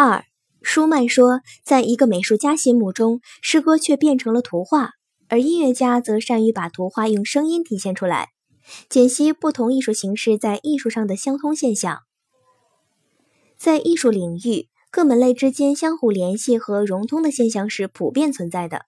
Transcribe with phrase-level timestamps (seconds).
[0.00, 0.22] 二，
[0.62, 4.92] 舒曼说，在一个美术家心目中，诗歌却变成了图画，
[5.26, 8.28] 而音乐家则善于把图画用声音体现出来，
[8.88, 11.98] 解析不同艺术形式在艺术上的相通现象。
[13.56, 18.82] 在艺术领域，各门类之间相互联系和融通的现象是普遍存在的。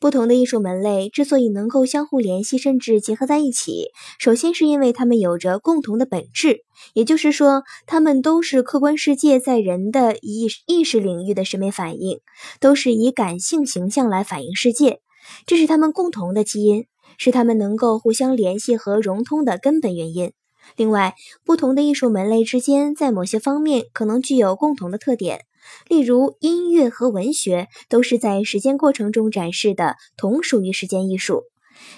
[0.00, 6.64] 不同的艺术门类之所以能够相互联系，甚至结合在一起，首先是因为它们有着共同的本质，
[6.94, 12.20] 也就是说，它们都是客观世界在人的意意识领域的审美反应，
[12.60, 15.00] 都是以感性形象来反映世界，
[15.46, 16.86] 这是它们共同的基因，
[17.18, 20.32] 是它们能够互相联系和融通的根本原因。
[20.76, 21.14] 另外，
[21.44, 25.44] 不同的艺术门类之间在某些方面可能具有共同的特点。
[25.88, 31.42] 例如，音乐和文学都是在时间过程中展示的，同属于时间艺术；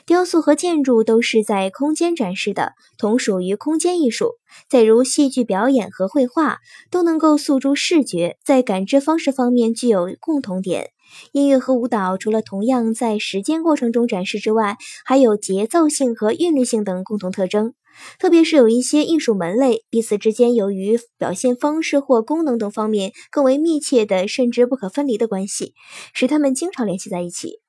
[0.06, 4.32] 雕塑和建筑都是在空间展示的，同属于空间艺术。
[4.68, 6.58] 再如，戏剧表演和绘画
[6.90, 10.90] 都能够诉诸视觉，在感知方式方面具有共同点。
[11.32, 17.74] 音乐和舞蹈除了同样在时间过程中展示之外，还有节奏性和韵律性等共同特征。
[18.18, 25.74] 特别是有一些艺术门类，彼此之间由于表现方式或功能等方面更为密切的，甚至不可分离的关系，
[26.12, 27.63] 使它们经常联系在一起。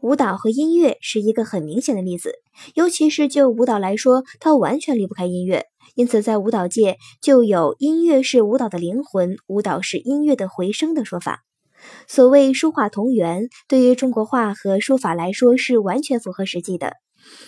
[0.00, 2.34] 舞蹈和音乐是一个很明显的例子，
[2.74, 5.66] 尤其是就舞蹈来说，它完全离不开音乐。
[5.94, 11.40] 因此，在舞蹈界就有“音乐是舞蹈的灵魂，舞蹈是音乐的回声”的说法。
[12.06, 16.92] 所谓书画同源，对于中国画和书法来说是完全符合实际的。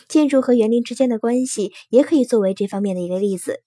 [0.09, 3.61] 建筑和园林之间的关系也可以作为这方面的一个例子。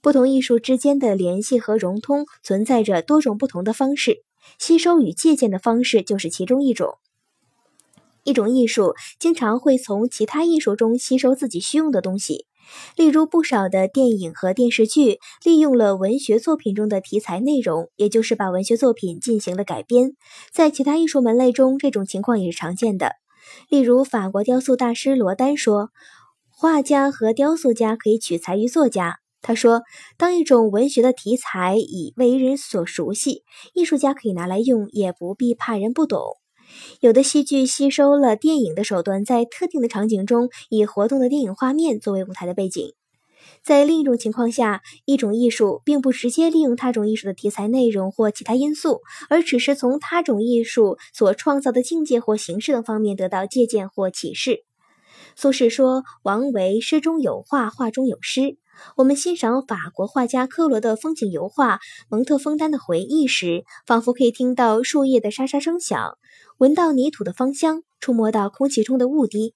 [0.00, 4.22] 不同艺术之间的联系和融通存在着多种不同的方式，
[4.60, 6.98] 吸收与借鉴的方式就是其中一种。
[8.28, 12.44] 一种艺术经常会从其他艺术中吸收自己需用的东西，
[12.94, 20.12] 例如不少的电影和电视剧利用了文学作品中的题材内容，也就是把文学作品进行了改编。
[20.52, 23.12] 在其他艺术门类中，这种情况也是常见的。
[23.70, 25.88] 例如，法国雕塑大师罗丹说
[26.52, 29.80] ：“画家和雕塑家可以取材于作家。”他说
[30.18, 33.42] ：“当一种文学的题材已为人所熟悉，
[33.72, 36.20] 艺术家可以拿来用，也不必怕人不懂。
[37.00, 42.92] 有的戏剧吸收了电影的手段，在特定的场景中以活动的电影画面作为舞台的背景。”
[43.64, 54.64] 在另一种情况下，一种艺术并不直接利用他种艺术的题材内容或其他因素，而只是从他种艺术所创造的境界或形式等方面得到借鉴或启示。
[55.34, 58.58] 苏轼说：“王维诗中有画，画中有诗。”
[58.96, 61.76] 我们欣赏法国画家科罗的风景油画
[62.08, 66.18] 《蒙特枫丹的回忆》时，仿佛可以听到树叶的沙沙声响，
[66.58, 69.54] 闻到泥土的芳香，触摸到空气中的雾滴。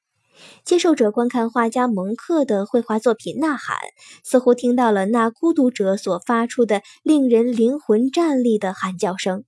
[0.64, 3.76] 接受者观看画家蒙克的绘画作品《呐喊》，
[4.24, 9.44] 似乎听到了那孤独者所发出的令人灵魂站立的喊叫声。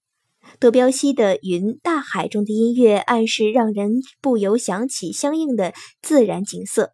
[0.60, 6.90] 德彪西的《云大海》中的音乐暗示让人不由想起相应的自然景色。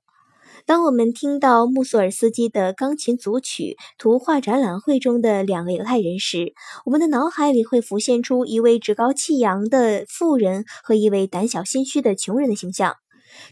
[0.67, 6.55] 当我们听到穆索尔斯基的钢琴组曲《图画展览会》中的两个犹太人时，
[6.85, 12.95] 我们的脑海里会浮现出一位趾高气扬的富人和一位胆小心虚的穷人的形象。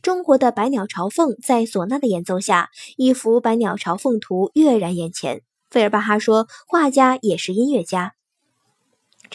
[0.03, 5.43] 中国的《百鸟朝凤》在唢呐的演奏下，一幅《百鸟朝凤图》跃然眼前。
[5.71, 8.15] 费尔巴哈说：“画家也是音乐家。”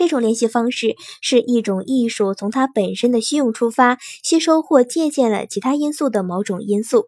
[0.03, 7.07] 这种联系方式是一种艺术从它本身的需用出发，吸收或借鉴了其他因素的某种因素，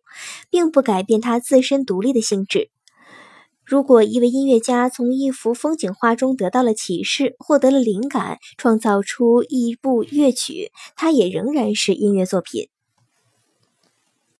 [0.49, 2.69] 并不改变它自身独立的性质。
[3.65, 12.69] 如果一位音乐家从一幅风景画中得到了启示，获得了灵感，创造出一部乐曲，它也仍然是音乐作品。